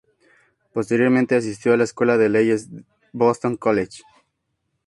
Posteriormente 0.73 1.35
asistió 1.35 1.73
a 1.73 1.77
la 1.77 1.83
escuela 1.83 2.17
de 2.17 2.27
leyes 2.27 2.69
Boston 3.11 3.55
College. 3.55 4.01